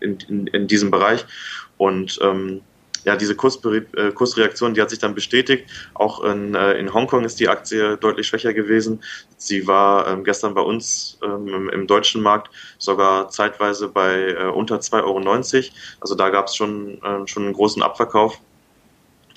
[0.00, 1.26] in, in, in diesem Bereich.
[1.76, 2.62] Und ähm,
[3.04, 5.70] ja, diese äh, Kursreaktion, die hat sich dann bestätigt.
[5.94, 9.02] Auch in, äh, in Hongkong ist die Aktie deutlich schwächer gewesen.
[9.36, 14.44] Sie war ähm, gestern bei uns ähm, im, im, deutschen Markt sogar zeitweise bei äh,
[14.46, 15.68] unter 2,90 Euro.
[16.00, 18.40] Also da gab es schon, äh, schon einen großen Abverkauf.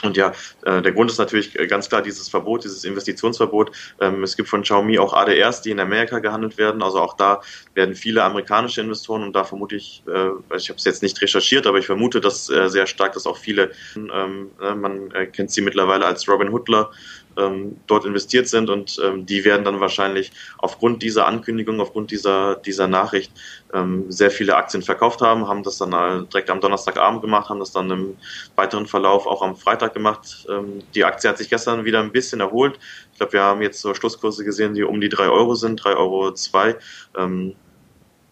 [0.04, 0.34] Und ja,
[0.66, 3.72] äh, der Grund ist natürlich ganz klar dieses Verbot, dieses Investitionsverbot.
[4.00, 6.82] Ähm, es gibt von Xiaomi auch ADRs, die in Amerika gehandelt werden.
[6.82, 7.42] Also auch da
[7.74, 11.68] werden viele amerikanische Investoren und da vermute ich, äh, ich habe es jetzt nicht recherchiert,
[11.68, 15.52] aber ich vermute, dass äh, sehr stark, dass auch viele, ähm, äh, man äh, kennt
[15.52, 16.92] sie mittlerweile als Robin Hoodler,
[17.38, 22.56] ähm, dort investiert sind und ähm, die werden dann wahrscheinlich aufgrund dieser Ankündigung, aufgrund dieser,
[22.56, 23.32] dieser Nachricht
[23.74, 25.92] ähm, sehr viele Aktien verkauft haben, haben das dann
[26.30, 28.18] direkt am Donnerstagabend gemacht, haben das dann im
[28.56, 30.46] weiteren Verlauf auch am Freitag gemacht.
[30.50, 32.80] Ähm, die Aktie hat sich gestern wieder ein bisschen erholt.
[33.12, 35.96] Ich glaube, wir haben jetzt so Schlusskurse gesehen, die um die drei Euro sind, drei
[35.96, 36.34] Euro.
[36.34, 36.78] zwei.
[37.18, 37.56] Ähm,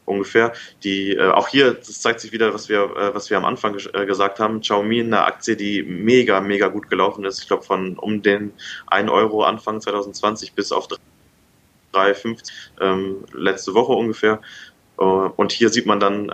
[0.09, 0.53] ungefähr.
[0.83, 3.77] Die äh, auch hier, das zeigt sich wieder, was wir, äh, was wir am Anfang
[3.93, 4.61] äh, gesagt haben.
[4.61, 7.41] Xiaomi, eine Aktie, die mega, mega gut gelaufen ist.
[7.41, 8.53] Ich glaube von um den
[8.87, 10.87] 1 Euro Anfang 2020 bis auf
[11.93, 14.41] 3,50 ähm, letzte Woche ungefähr.
[14.99, 16.31] Äh, und hier sieht man dann äh,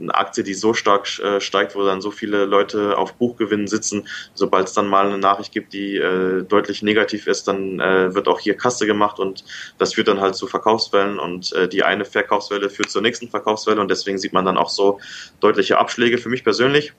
[0.00, 4.08] eine Aktie, die so stark äh, steigt, wo dann so viele Leute auf Buchgewinnen sitzen.
[4.34, 6.00] Sobald es dann mal eine Nachricht gibt, die
[6.48, 9.44] deutlich negativ ist, dann wird auch hier Kasse gemacht und
[9.78, 13.90] das führt dann halt zu Verkaufswellen und die eine Verkaufswelle führt zur nächsten Verkaufswelle und
[13.90, 15.00] deswegen sieht man dann auch so
[15.40, 16.18] deutliche Abschläge.
[16.18, 16.92] Für mich persönlich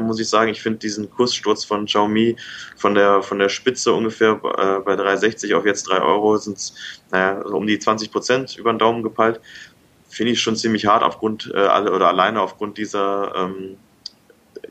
[0.00, 2.36] muss ich sagen, ich finde diesen Kurssturz von Xiaomi
[2.76, 6.74] von der, von der Spitze ungefähr äh, bei 3,60 auf jetzt 3 Euro sind es
[7.12, 9.40] naja, um die 20 Prozent über den Daumen gepeilt
[10.08, 13.76] finde ich schon ziemlich hart aufgrund äh, oder alleine aufgrund dieser ähm,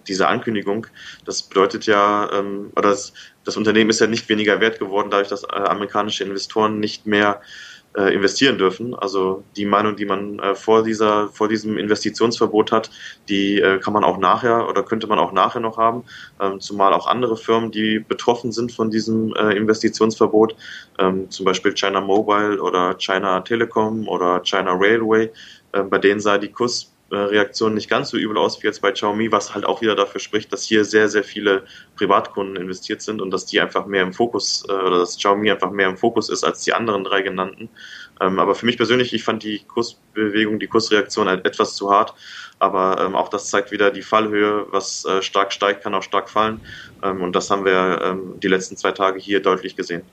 [0.08, 0.88] dieser Ankündigung.
[1.26, 5.30] Das bedeutet ja, ähm, oder das, das Unternehmen ist ja nicht weniger wert geworden, dadurch,
[5.30, 7.42] dass äh, amerikanische Investoren nicht mehr
[7.98, 8.94] äh, investieren dürfen.
[8.96, 12.90] Also die Meinung, die man äh, vor dieser, vor diesem Investitionsverbot hat,
[13.30, 16.04] die äh, kann man auch nachher oder könnte man auch nachher noch haben.
[16.40, 20.56] Ähm, zumal auch andere Firmen, die betroffen sind von diesem äh, Investitionsverbot,
[21.00, 25.32] ähm, zum Beispiel China Mobile oder China Telecom oder China Railway,
[25.72, 28.92] äh, bei denen sei die Kurs Reaktion nicht ganz so übel aus wie jetzt bei
[28.92, 33.22] Xiaomi, was halt auch wieder dafür spricht, dass hier sehr, sehr viele Privatkunden investiert sind
[33.22, 36.30] und dass die einfach mehr im Fokus äh, oder dass Xiaomi einfach mehr im Fokus
[36.30, 37.70] ist als die anderen drei genannten.
[38.22, 42.14] Ähm, aber für mich persönlich, ich fand die Kursbewegung, die Kursreaktion halt etwas zu hart.
[42.60, 46.30] Aber ähm, auch das zeigt wieder die Fallhöhe, was äh, stark steigt, kann auch stark
[46.30, 46.62] fallen.
[47.04, 50.04] Ähm, und das haben wir die letzten zwei Tage hier deutlich gesehen.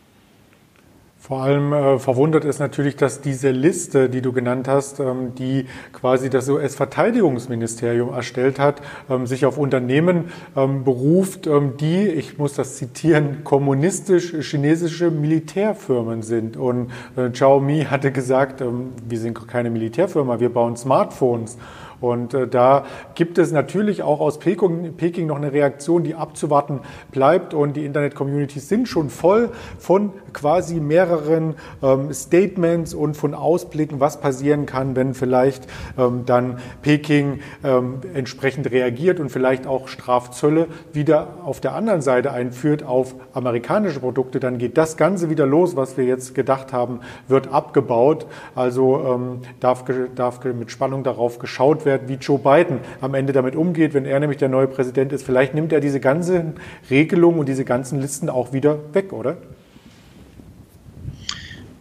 [1.23, 5.67] Vor allem äh, verwundert ist natürlich, dass diese Liste, die du genannt hast, ähm, die
[5.93, 12.55] quasi das US-Verteidigungsministerium erstellt hat, ähm, sich auf Unternehmen ähm, beruft, ähm, die, ich muss
[12.55, 16.57] das zitieren, kommunistisch-chinesische Militärfirmen sind.
[16.57, 21.57] Und äh, Xiaomi hatte gesagt, ähm, wir sind keine Militärfirma, wir bauen Smartphones.
[22.03, 22.85] Und äh, da
[23.15, 26.81] gibt es natürlich auch aus Peking, Peking noch eine Reaktion, die abzuwarten
[27.13, 27.55] bleibt.
[27.55, 34.21] Und die Internet-Communities sind schon voll von quasi mehreren ähm, Statements und von Ausblicken, was
[34.21, 41.39] passieren kann, wenn vielleicht ähm, dann Peking ähm, entsprechend reagiert und vielleicht auch Strafzölle wieder
[41.45, 44.41] auf der anderen Seite einführt auf amerikanische Produkte.
[44.41, 48.27] Dann geht das Ganze wieder los, was wir jetzt gedacht haben, wird abgebaut.
[48.57, 49.85] Also ähm, darf,
[50.17, 54.05] darf mit Spannung darauf geschaut werden werden, wie Joe Biden am Ende damit umgeht, wenn
[54.05, 55.25] er nämlich der neue Präsident ist.
[55.25, 56.55] Vielleicht nimmt er diese ganzen
[56.91, 59.37] Regelungen und diese ganzen Listen auch wieder weg, oder?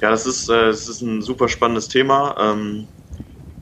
[0.01, 2.35] Ja, das ist, äh, das ist ein super spannendes Thema.
[2.39, 2.87] Ähm,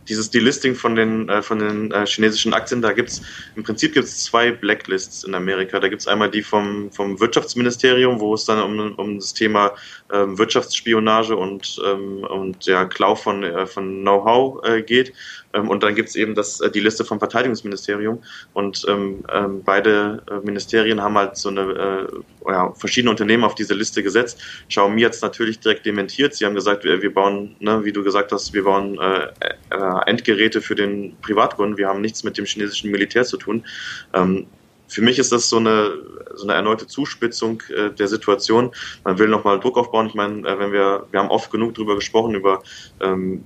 [0.07, 3.21] dieses Delisting von den, äh, von den äh, chinesischen Aktien, da gibt es
[3.55, 5.79] im Prinzip gibt's zwei Blacklists in Amerika.
[5.79, 9.73] Da gibt es einmal die vom, vom Wirtschaftsministerium, wo es dann um, um das Thema
[10.11, 15.13] ähm, Wirtschaftsspionage und, ähm, und ja, Klau von, von Know-how geht.
[15.53, 18.21] Ähm, und dann gibt es eben das, äh, die Liste vom Verteidigungsministerium.
[18.53, 22.07] Und ähm, ähm, beide äh, Ministerien haben halt so eine
[22.47, 24.41] äh, ja, verschiedene Unternehmen auf diese Liste gesetzt.
[24.67, 26.35] Xiaomi hat es natürlich direkt dementiert.
[26.35, 29.27] Sie haben gesagt, wir, wir bauen, ne, wie du gesagt hast, wir bauen äh,
[29.71, 31.77] äh, Endgeräte für den Privatkunden.
[31.77, 33.65] Wir haben nichts mit dem chinesischen Militär zu tun.
[34.13, 34.47] Ähm,
[34.89, 35.93] für mich ist das so eine,
[36.33, 38.71] so eine erneute Zuspitzung äh, der Situation.
[39.03, 40.07] Man will nochmal Druck aufbauen.
[40.07, 42.63] Ich meine, äh, wenn wir, wir haben oft genug darüber gesprochen, über
[42.99, 43.43] ähm,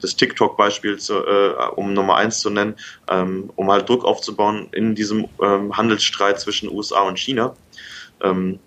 [0.00, 2.74] das TikTok-Beispiel, äh, um Nummer eins zu nennen,
[3.08, 7.54] ähm, um halt Druck aufzubauen in diesem ähm, Handelsstreit zwischen USA und China.
[8.22, 8.58] Ähm,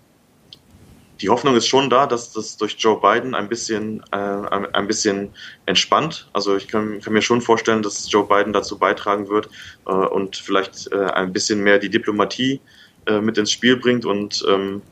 [1.22, 5.30] die Hoffnung ist schon da, dass das durch Joe Biden ein bisschen, äh, ein bisschen
[5.66, 6.28] entspannt.
[6.32, 9.48] Also ich kann, kann, mir schon vorstellen, dass Joe Biden dazu beitragen wird
[9.86, 12.60] äh, und vielleicht äh, ein bisschen mehr die Diplomatie
[13.06, 14.82] äh, mit ins Spiel bringt und ähm,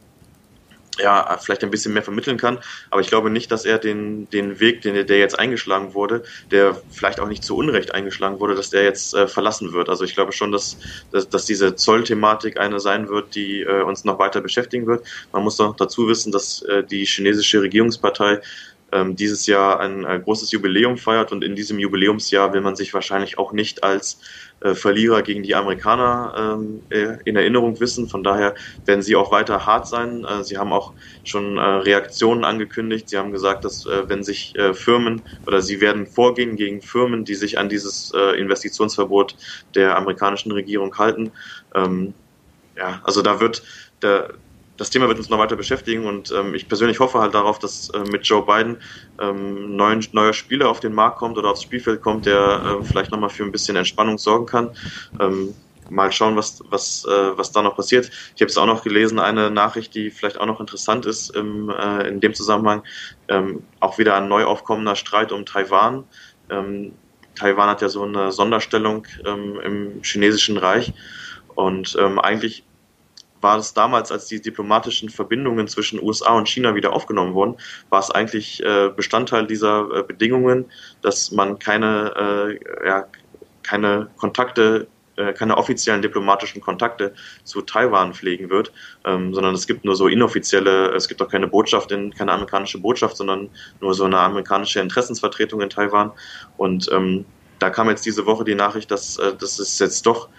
[0.98, 2.58] ja, vielleicht ein bisschen mehr vermitteln kann.
[2.90, 6.80] Aber ich glaube nicht, dass er den, den Weg, den, der jetzt eingeschlagen wurde, der
[6.90, 9.88] vielleicht auch nicht zu Unrecht eingeschlagen wurde, dass der jetzt äh, verlassen wird.
[9.88, 10.76] Also ich glaube schon, dass,
[11.12, 15.06] dass, dass diese Zollthematik eine sein wird, die äh, uns noch weiter beschäftigen wird.
[15.32, 18.40] Man muss noch dazu wissen, dass äh, die chinesische Regierungspartei
[19.12, 23.38] dieses Jahr ein, ein großes Jubiläum feiert und in diesem Jubiläumsjahr will man sich wahrscheinlich
[23.38, 24.20] auch nicht als
[24.60, 28.08] äh, Verlierer gegen die Amerikaner ähm, äh, in Erinnerung wissen.
[28.08, 30.24] Von daher werden sie auch weiter hart sein.
[30.24, 30.92] Äh, sie haben auch
[31.24, 33.08] schon äh, Reaktionen angekündigt.
[33.08, 37.24] Sie haben gesagt, dass äh, wenn sich äh, Firmen oder sie werden vorgehen gegen Firmen,
[37.24, 39.34] die sich an dieses äh, Investitionsverbot
[39.74, 41.32] der amerikanischen Regierung halten.
[41.74, 42.12] Ähm,
[42.76, 43.62] ja, also da wird
[44.02, 44.34] der
[44.80, 47.90] das Thema wird uns noch weiter beschäftigen und ähm, ich persönlich hoffe halt darauf, dass
[47.90, 48.78] äh, mit Joe Biden
[49.20, 52.38] ähm, neuen, neuer Spieler auf den Markt kommt oder aufs Spielfeld kommt, der
[52.80, 54.70] äh, vielleicht nochmal für ein bisschen Entspannung sorgen kann.
[55.20, 55.54] Ähm,
[55.90, 58.10] mal schauen, was, was, äh, was da noch passiert.
[58.34, 61.68] Ich habe es auch noch gelesen, eine Nachricht, die vielleicht auch noch interessant ist im,
[61.68, 62.82] äh, in dem Zusammenhang,
[63.28, 66.04] ähm, auch wieder ein neu aufkommender Streit um Taiwan.
[66.48, 66.92] Ähm,
[67.34, 70.94] Taiwan hat ja so eine Sonderstellung ähm, im chinesischen Reich
[71.54, 72.64] und ähm, eigentlich
[73.40, 77.56] war es damals, als die diplomatischen Verbindungen zwischen USA und China wieder aufgenommen wurden,
[77.88, 80.66] war es eigentlich äh, Bestandteil dieser äh, Bedingungen,
[81.02, 83.06] dass man keine, äh, ja,
[83.62, 84.88] keine Kontakte
[85.20, 87.12] äh, keine offiziellen diplomatischen Kontakte
[87.44, 88.72] zu Taiwan pflegen wird,
[89.04, 92.78] ähm, sondern es gibt nur so inoffizielle, es gibt auch keine Botschaft, in, keine amerikanische
[92.78, 93.50] Botschaft, sondern
[93.80, 96.12] nur so eine amerikanische Interessensvertretung in Taiwan.
[96.56, 97.26] Und ähm,
[97.58, 100.30] da kam jetzt diese Woche die Nachricht, dass, äh, dass es jetzt doch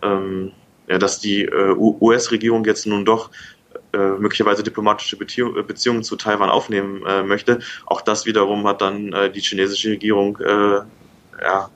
[0.00, 0.52] ähm,
[0.98, 3.30] dass die äh, US-Regierung jetzt nun doch
[3.92, 7.60] äh, möglicherweise diplomatische äh, Beziehungen zu Taiwan aufnehmen möchte.
[7.86, 11.70] Auch das wiederum hat dann die chinesische Regierung ja,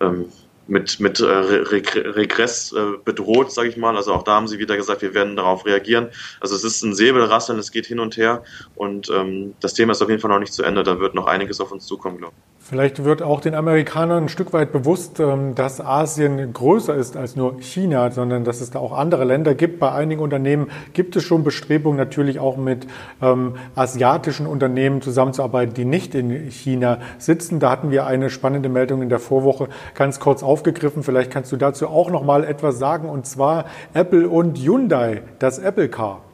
[0.00, 0.26] ähm,
[0.66, 3.96] mit, mit Regress bedroht, sage ich mal.
[3.96, 6.08] Also auch da haben sie wieder gesagt, wir werden darauf reagieren.
[6.40, 10.02] Also es ist ein Säbelrasseln, es geht hin und her und ähm, das Thema ist
[10.02, 10.82] auf jeden Fall noch nicht zu Ende.
[10.82, 12.57] Da wird noch einiges auf uns zukommen, glaube ich.
[12.68, 17.34] Vielleicht wird auch den Amerikanern ein Stück weit bewusst, ähm, dass Asien größer ist als
[17.34, 19.80] nur China, sondern dass es da auch andere Länder gibt.
[19.80, 22.86] Bei einigen Unternehmen gibt es schon Bestrebungen, natürlich auch mit
[23.22, 27.58] ähm, asiatischen Unternehmen zusammenzuarbeiten, die nicht in China sitzen.
[27.58, 31.02] Da hatten wir eine spannende Meldung in der Vorwoche ganz kurz aufgegriffen.
[31.02, 33.08] Vielleicht kannst du dazu auch noch mal etwas sagen.
[33.08, 36.27] Und zwar Apple und Hyundai, das Apple Car.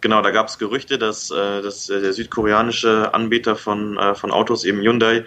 [0.00, 4.30] Genau, da gab es Gerüchte, dass, äh, dass äh, der südkoreanische Anbieter von, äh, von
[4.30, 5.24] Autos, eben Hyundai,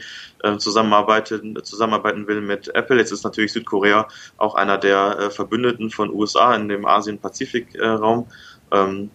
[0.57, 2.97] zusammenarbeiten, zusammenarbeiten will mit Apple.
[2.97, 4.07] Jetzt ist natürlich Südkorea
[4.38, 8.27] auch einer der Verbündeten von USA in dem Asien-Pazifik-Raum.
[8.71, 9.12] Ähm,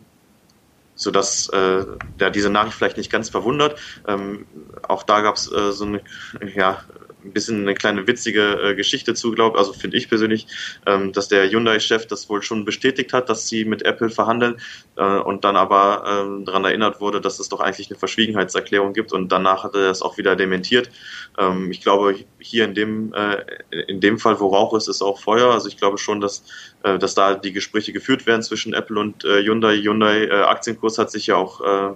[0.94, 1.84] sodass äh,
[2.20, 3.78] der diese Nachricht vielleicht nicht ganz verwundert.
[4.06, 4.46] Ähm,
[4.86, 6.00] auch da gab es äh, so eine
[6.54, 6.82] ja,
[7.26, 10.46] ein bisschen eine kleine witzige äh, Geschichte zu, glaube also finde ich persönlich,
[10.86, 14.56] ähm, dass der Hyundai-Chef das wohl schon bestätigt hat, dass sie mit Apple verhandeln
[14.96, 19.12] äh, und dann aber ähm, daran erinnert wurde, dass es doch eigentlich eine Verschwiegenheitserklärung gibt
[19.12, 20.90] und danach hat er das auch wieder dementiert.
[21.38, 23.44] Ähm, ich glaube, hier in dem, äh,
[23.88, 25.52] in dem Fall, wo Rauch ist, ist auch Feuer.
[25.52, 26.44] Also ich glaube schon, dass,
[26.82, 29.76] äh, dass da die Gespräche geführt werden zwischen Apple und äh, Hyundai.
[29.76, 31.94] Hyundai äh, Aktienkurs hat sich ja auch äh,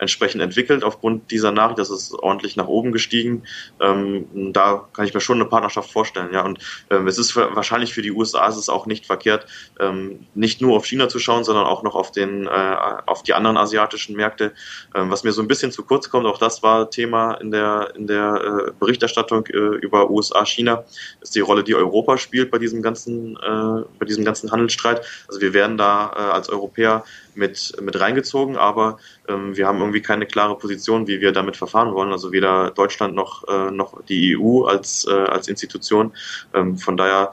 [0.00, 1.78] entsprechend entwickelt aufgrund dieser Nachricht.
[1.78, 3.44] Das ist ordentlich nach oben gestiegen.
[3.80, 6.32] Ähm, da kann ich mir schon eine Partnerschaft vorstellen.
[6.32, 6.58] Ja, und
[6.90, 9.46] ähm, es ist wahrscheinlich für die USA ist es auch nicht verkehrt,
[9.78, 13.34] ähm, nicht nur auf China zu schauen, sondern auch noch auf den äh, auf die
[13.34, 14.52] anderen asiatischen Märkte.
[14.94, 17.92] Ähm, was mir so ein bisschen zu kurz kommt, auch das war Thema in der
[17.94, 20.84] in der äh, Berichterstattung äh, über USA China,
[21.20, 25.04] ist die Rolle, die Europa spielt bei diesem ganzen äh, bei diesem ganzen Handelsstreit.
[25.28, 30.02] Also wir werden da äh, als Europäer mit, mit reingezogen, aber ähm, wir haben irgendwie
[30.02, 32.12] keine klare Position, wie wir damit verfahren wollen.
[32.12, 36.12] Also weder Deutschland noch, äh, noch die EU als, äh, als Institution.
[36.54, 37.32] Ähm, von daher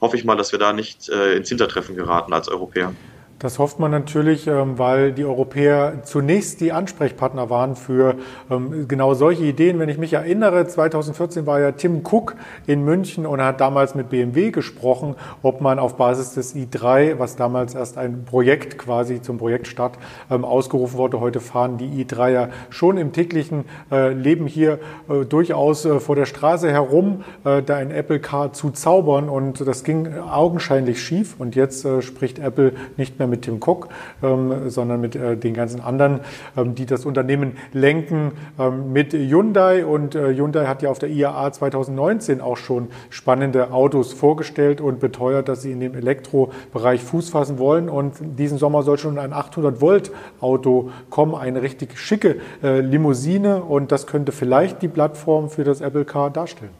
[0.00, 2.94] hoffe ich mal, dass wir da nicht äh, ins Hintertreffen geraten als Europäer.
[3.40, 8.16] Das hofft man natürlich, ähm, weil die Europäer zunächst die Ansprechpartner waren für
[8.50, 9.78] ähm, genau solche Ideen.
[9.78, 14.10] Wenn ich mich erinnere, 2014 war ja Tim Cook in München und hat damals mit
[14.10, 19.38] BMW gesprochen, ob man auf Basis des i3, was damals erst ein Projekt quasi zum
[19.38, 19.96] Projektstart
[20.30, 25.24] ähm, ausgerufen wurde, heute fahren die i3 ja schon im täglichen äh, Leben hier äh,
[25.24, 30.18] durchaus äh, vor der Straße herum, da ein Apple Car zu zaubern und das ging
[30.18, 33.88] augenscheinlich schief und jetzt spricht Apple nicht mehr mit Tim Cook,
[34.22, 36.20] ähm, sondern mit äh, den ganzen anderen,
[36.56, 39.84] ähm, die das Unternehmen lenken, ähm, mit Hyundai.
[39.84, 45.00] Und äh, Hyundai hat ja auf der IAA 2019 auch schon spannende Autos vorgestellt und
[45.00, 47.88] beteuert, dass sie in dem Elektrobereich Fuß fassen wollen.
[47.88, 53.62] Und diesen Sommer soll schon ein 800-Volt-Auto kommen, eine richtig schicke äh, Limousine.
[53.62, 56.79] Und das könnte vielleicht die Plattform für das Apple Car darstellen.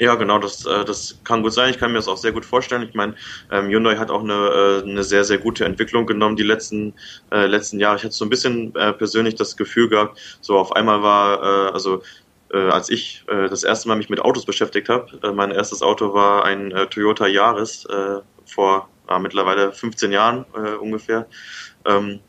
[0.00, 1.68] Ja, genau, das, äh, das kann gut sein.
[1.70, 2.82] Ich kann mir das auch sehr gut vorstellen.
[2.88, 3.14] Ich meine,
[3.50, 4.32] ähm, Hyundai hat auch eine,
[4.82, 6.94] äh, eine sehr, sehr gute Entwicklung genommen die letzten,
[7.30, 7.96] äh, letzten Jahre.
[7.98, 11.72] Ich hatte so ein bisschen äh, persönlich das Gefühl gehabt, so auf einmal war, äh,
[11.72, 12.02] also
[12.50, 15.82] äh, als ich äh, das erste Mal mich mit Autos beschäftigt habe, äh, mein erstes
[15.82, 17.86] Auto war ein äh, Toyota Yaris
[18.46, 21.26] vor äh, mittlerweile 15 Jahren äh, ungefähr.
[21.84, 22.20] Ähm,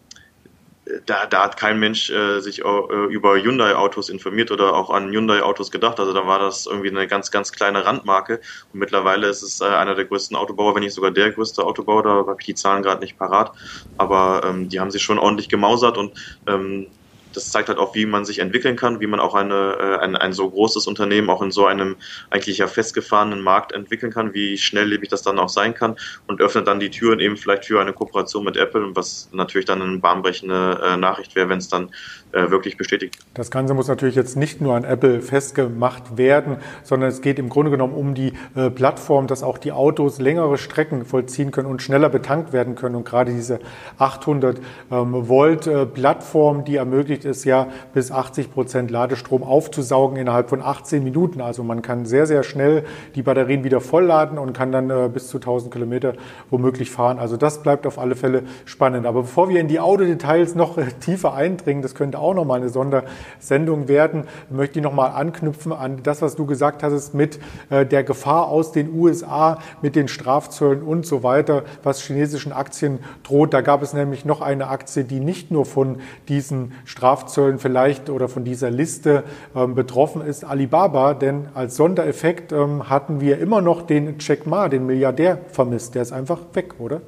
[1.05, 5.71] da, da hat kein Mensch äh, sich äh, über Hyundai-Autos informiert oder auch an Hyundai-Autos
[5.71, 5.99] gedacht.
[5.99, 8.41] Also da war das irgendwie eine ganz, ganz kleine Randmarke.
[8.73, 12.03] Und mittlerweile ist es äh, einer der größten Autobauer, wenn nicht sogar der größte Autobauer.
[12.03, 13.51] Da habe ich die Zahlen gerade nicht parat.
[13.97, 16.87] Aber ähm, die haben sich schon ordentlich gemausert und ähm,
[17.33, 20.15] das zeigt halt auch, wie man sich entwickeln kann, wie man auch eine, äh, ein,
[20.15, 21.95] ein so großes Unternehmen auch in so einem
[22.29, 25.95] eigentlich ja festgefahrenen Markt entwickeln kann, wie schnelllebig das dann auch sein kann
[26.27, 29.81] und öffnet dann die Türen eben vielleicht für eine Kooperation mit Apple, was natürlich dann
[29.81, 31.89] eine bahnbrechende äh, Nachricht wäre, wenn es dann
[32.31, 33.17] äh, wirklich bestätigt.
[33.33, 37.49] Das Ganze muss natürlich jetzt nicht nur an Apple festgemacht werden, sondern es geht im
[37.49, 38.33] Grunde genommen um die
[38.75, 42.95] Plattform, dass auch die Autos längere Strecken vollziehen können und schneller betankt werden können.
[42.95, 43.59] Und gerade diese
[43.97, 44.59] 800
[44.91, 51.03] ähm, Volt Plattform, die ermöglicht es ja, bis 80 Prozent Ladestrom aufzusaugen innerhalb von 18
[51.03, 51.41] Minuten.
[51.41, 52.83] Also man kann sehr, sehr schnell
[53.15, 56.13] die Batterien wieder vollladen und kann dann äh, bis zu 1000 Kilometer
[56.49, 57.19] womöglich fahren.
[57.19, 59.05] Also das bleibt auf alle Fälle spannend.
[59.05, 62.69] Aber bevor wir in die Autodetails noch äh, tiefer eindringen, das könnte auch nochmal eine
[62.69, 68.03] Sondersendung werden, möchte ich nochmal anknüpfen an das, was du gesagt hast mit äh, der
[68.03, 73.53] Gefahr aus den USA, mit den Strafzöllen und so weiter, was chinesischen Aktien droht.
[73.53, 77.10] Da gab es nämlich noch eine Aktie, die nicht nur von diesen Strafzöllen
[77.57, 79.23] vielleicht oder von dieser Liste
[79.55, 84.69] ähm, betroffen ist, Alibaba, denn als Sondereffekt ähm, hatten wir immer noch den Jack Ma,
[84.69, 85.95] den Milliardär, vermisst.
[85.95, 87.01] Der ist einfach weg, oder?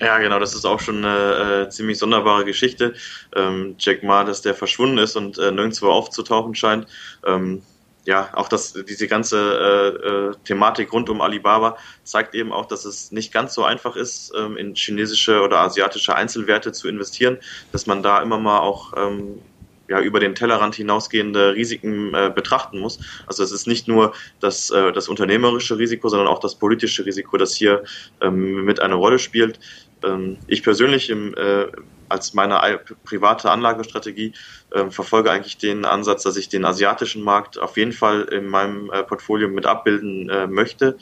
[0.00, 2.94] Ja, genau, das ist auch schon eine äh, ziemlich sonderbare Geschichte.
[3.36, 6.86] Ähm, Jack Ma, dass der verschwunden ist und äh, nirgendwo aufzutauchen scheint.
[7.24, 7.62] Ähm,
[8.04, 12.84] ja, auch das, diese ganze äh, äh, Thematik rund um Alibaba zeigt eben auch, dass
[12.84, 17.38] es nicht ganz so einfach ist, ähm, in chinesische oder asiatische Einzelwerte zu investieren,
[17.72, 19.40] dass man da immer mal auch ähm,
[19.88, 23.00] ja, über den Tellerrand hinausgehende Risiken äh, betrachten muss.
[23.26, 27.36] Also es ist nicht nur das, äh, das unternehmerische Risiko, sondern auch das politische Risiko,
[27.36, 27.84] das hier
[28.20, 29.58] ähm, mit eine Rolle spielt.
[30.04, 31.66] Ähm, ich persönlich im, äh,
[32.08, 34.34] als meine private Anlagestrategie
[34.70, 38.90] äh, verfolge eigentlich den Ansatz, dass ich den asiatischen Markt auf jeden Fall in meinem
[38.90, 40.96] äh, Portfolio mit abbilden äh, möchte,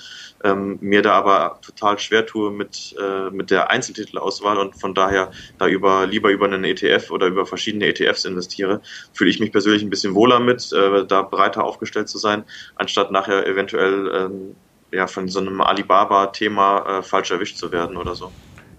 [0.45, 5.31] ähm, mir da aber total schwer tue mit, äh, mit der Einzeltitelauswahl und von daher
[5.59, 8.81] da über, lieber über einen ETF oder über verschiedene ETFs investiere,
[9.13, 12.45] fühle ich mich persönlich ein bisschen wohler mit, äh, da breiter aufgestellt zu sein,
[12.77, 14.57] anstatt nachher eventuell ähm,
[14.93, 18.31] ja, von so einem Alibaba-Thema äh, falsch erwischt zu werden oder so.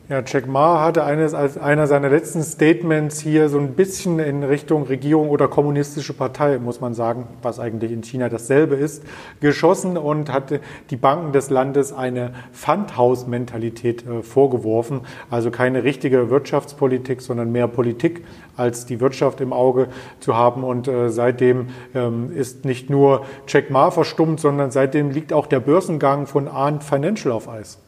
[0.10, 4.44] Ja, Jack Ma hatte eines als einer seiner letzten Statements hier so ein bisschen in
[4.44, 9.02] Richtung Regierung oder kommunistische Partei, muss man sagen, was eigentlich in China dasselbe ist,
[9.40, 15.02] geschossen und hatte die Banken des Landes eine Pfandhaus-Mentalität äh, vorgeworfen.
[15.30, 18.26] Also keine richtige Wirtschaftspolitik, sondern mehr Politik
[18.58, 19.88] als die Wirtschaft im Auge
[20.20, 20.66] zu haben.
[20.66, 25.62] Und äh, seitdem ähm, ist nicht nur Jack Ma verstummt, sondern seitdem liegt auch der
[25.62, 27.83] Börsengang von Arndt Financial auf Eis.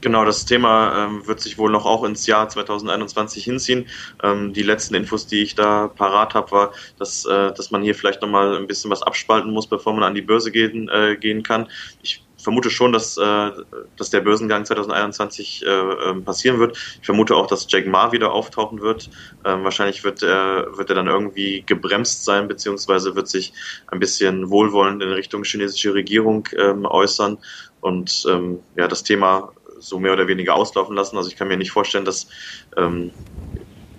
[0.00, 3.86] Genau, das Thema ähm, wird sich wohl noch auch ins Jahr 2021 hinziehen.
[4.22, 7.96] Ähm, die letzten Infos, die ich da parat habe, war, dass, äh, dass man hier
[7.96, 11.42] vielleicht nochmal ein bisschen was abspalten muss, bevor man an die Börse gehen, äh, gehen
[11.42, 11.68] kann.
[12.02, 13.50] Ich vermute schon, dass, äh,
[13.96, 16.78] dass der Börsengang 2021 äh, ähm, passieren wird.
[17.00, 19.10] Ich vermute auch, dass Jack Ma wieder auftauchen wird.
[19.44, 23.52] Ähm, wahrscheinlich wird er, wird er dann irgendwie gebremst sein, beziehungsweise wird sich
[23.88, 27.38] ein bisschen wohlwollend in Richtung chinesische Regierung ähm, äußern.
[27.80, 31.16] Und ähm, ja, das Thema so mehr oder weniger auslaufen lassen.
[31.16, 32.28] Also ich kann mir nicht vorstellen, dass,
[32.76, 33.12] ähm,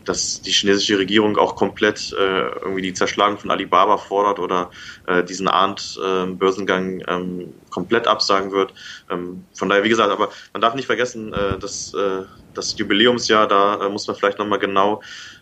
[0.05, 4.71] dass die chinesische Regierung auch komplett äh, irgendwie die Zerschlagung von Alibaba fordert oder
[5.07, 8.73] äh, diesen Ahnt-Börsengang äh, ähm, komplett absagen wird.
[9.09, 12.23] Ähm, von daher, wie gesagt, aber man darf nicht vergessen, äh, dass äh,
[12.59, 15.01] das Jubiläumsjahr, da äh, muss man vielleicht nochmal genau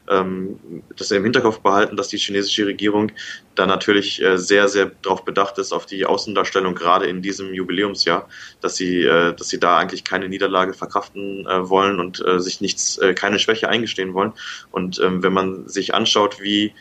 [0.09, 0.59] ähm,
[0.95, 3.11] das im Hinterkopf behalten, dass die chinesische Regierung
[3.55, 8.29] da natürlich äh, sehr, sehr darauf bedacht ist, auf die Außendarstellung gerade in diesem Jubiläumsjahr,
[8.61, 12.61] dass sie, äh, dass sie da eigentlich keine Niederlage verkraften äh, wollen und äh, sich
[12.61, 14.33] nichts, äh, keine Schwäche eingestehen wollen.
[14.71, 16.73] Und ähm, wenn man sich anschaut, wie,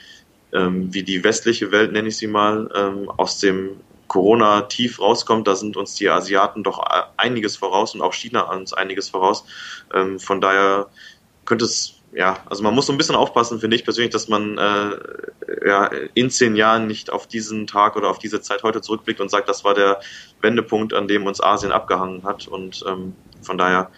[0.52, 5.48] ähm, wie die westliche Welt, nenne ich sie mal, ähm, aus dem Corona tief rauskommt,
[5.48, 6.78] da sind uns die Asiaten doch
[7.16, 9.44] einiges voraus und auch China uns einiges voraus.
[9.92, 10.88] Ähm, von daher
[11.44, 14.56] könnte es ja, also man muss so ein bisschen aufpassen, finde ich persönlich, dass man
[14.56, 14.90] äh,
[15.66, 19.30] ja, in zehn Jahren nicht auf diesen Tag oder auf diese Zeit heute zurückblickt und
[19.30, 20.00] sagt, das war der
[20.40, 22.48] Wendepunkt, an dem uns Asien abgehangen hat.
[22.48, 23.90] Und ähm, von daher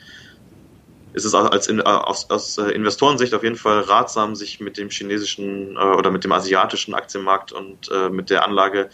[1.19, 5.77] ist es als in, aus, aus Investorensicht auf jeden Fall ratsam, sich mit dem chinesischen
[5.77, 8.89] oder mit dem asiatischen Aktienmarkt und mit der Anlage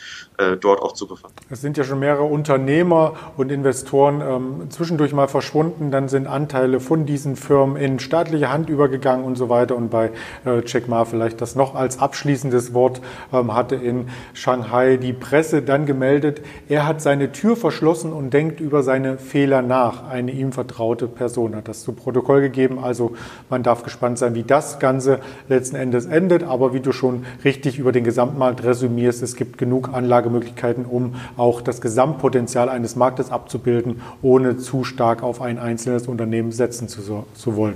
[0.60, 1.34] dort auch zu befassen.
[1.50, 6.80] Es sind ja schon mehrere Unternehmer und Investoren ähm, zwischendurch mal verschwunden, dann sind Anteile
[6.80, 9.76] von diesen Firmen in staatliche Hand übergegangen und so weiter.
[9.76, 10.10] Und bei
[10.44, 13.00] äh, Jack Ma vielleicht das noch als abschließendes Wort
[13.32, 18.60] ähm, hatte in Shanghai die Presse dann gemeldet, er hat seine Tür verschlossen und denkt
[18.60, 20.08] über seine Fehler nach.
[20.08, 22.78] Eine ihm vertraute Person hat das zu Protokoll gegeben.
[22.78, 23.16] Also
[23.50, 26.44] man darf gespannt sein, wie das Ganze letzten Endes endet.
[26.44, 31.60] Aber wie du schon richtig über den Gesamtmarkt resümierst, es gibt genug Anlagemöglichkeiten, um auch
[31.60, 37.56] das Gesamtpotenzial eines Marktes abzubilden, ohne zu stark auf ein einzelnes Unternehmen setzen zu, zu
[37.56, 37.74] wollen.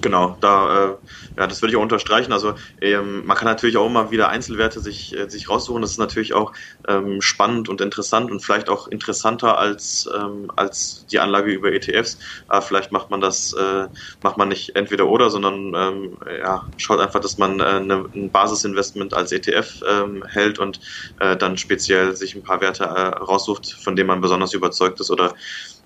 [0.00, 0.96] Genau, da,
[1.31, 2.32] äh, ja, das würde ich auch unterstreichen.
[2.32, 5.80] Also ähm, man kann natürlich auch immer wieder Einzelwerte sich, äh, sich raussuchen.
[5.80, 6.52] Das ist natürlich auch
[6.88, 12.18] ähm, spannend und interessant und vielleicht auch interessanter als, ähm, als die Anlage über ETFs.
[12.48, 13.86] Aber vielleicht macht man das, äh,
[14.22, 18.30] macht man nicht entweder oder, sondern ähm, ja, schaut einfach, dass man äh, eine, ein
[18.30, 20.80] Basisinvestment als ETF ähm, hält und
[21.18, 25.10] äh, dann speziell sich ein paar Werte äh, raussucht, von denen man besonders überzeugt ist
[25.10, 25.34] oder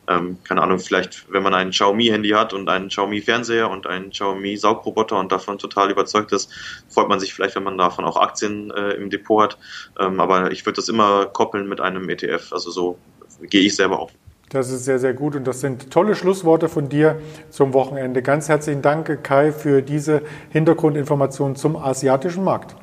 [0.08, 5.18] ähm, keine Ahnung, vielleicht, wenn man ein Xiaomi-Handy hat und einen Xiaomi-Fernseher und einen Xiaomi-Saugroboter
[5.18, 6.50] und davon total überzeugt ist,
[6.88, 9.58] freut man sich vielleicht, wenn man davon auch Aktien äh, im Depot hat.
[9.98, 12.52] Ähm, aber ich würde das immer koppeln mit einem ETF.
[12.52, 12.98] Also so
[13.42, 14.12] gehe ich selber auf.
[14.48, 17.20] Das ist sehr, sehr gut und das sind tolle Schlussworte von dir
[17.50, 18.22] zum Wochenende.
[18.22, 22.76] Ganz herzlichen Dank, Kai, für diese Hintergrundinformationen zum asiatischen Markt.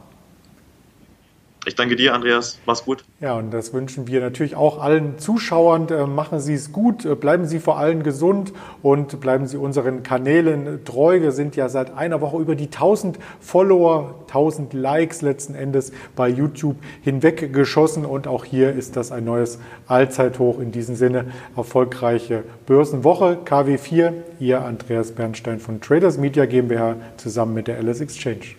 [1.65, 2.59] Ich danke dir, Andreas.
[2.65, 3.05] Mach's gut.
[3.21, 5.87] Ja, und das wünschen wir natürlich auch allen Zuschauern.
[5.87, 8.51] Äh, machen Sie es gut, äh, bleiben Sie vor allem gesund
[8.81, 11.21] und bleiben Sie unseren Kanälen treu.
[11.21, 16.27] Wir sind ja seit einer Woche über die 1000 Follower, 1000 Likes letzten Endes bei
[16.27, 18.05] YouTube hinweggeschossen.
[18.05, 20.59] Und auch hier ist das ein neues Allzeithoch.
[20.59, 23.37] In diesem Sinne erfolgreiche Börsenwoche.
[23.45, 28.55] KW4, Ihr Andreas Bernstein von Traders Media GmbH zusammen mit der Alice Exchange.